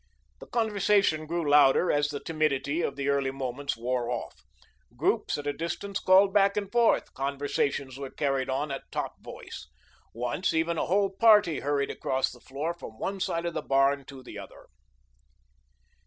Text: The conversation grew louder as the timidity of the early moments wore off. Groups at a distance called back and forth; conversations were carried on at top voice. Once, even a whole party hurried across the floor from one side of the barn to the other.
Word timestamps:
The 0.39 0.47
conversation 0.47 1.27
grew 1.27 1.47
louder 1.47 1.91
as 1.91 2.07
the 2.07 2.19
timidity 2.19 2.81
of 2.81 2.95
the 2.95 3.07
early 3.09 3.29
moments 3.29 3.77
wore 3.77 4.09
off. 4.09 4.41
Groups 4.97 5.37
at 5.37 5.45
a 5.45 5.53
distance 5.53 5.99
called 5.99 6.33
back 6.33 6.57
and 6.57 6.71
forth; 6.71 7.13
conversations 7.13 7.99
were 7.99 8.09
carried 8.09 8.49
on 8.49 8.71
at 8.71 8.91
top 8.91 9.21
voice. 9.21 9.67
Once, 10.11 10.55
even 10.55 10.79
a 10.79 10.87
whole 10.87 11.11
party 11.11 11.59
hurried 11.59 11.91
across 11.91 12.31
the 12.31 12.41
floor 12.41 12.73
from 12.73 12.97
one 12.97 13.19
side 13.19 13.45
of 13.45 13.53
the 13.53 13.61
barn 13.61 14.03
to 14.05 14.23
the 14.23 14.39
other. 14.39 14.69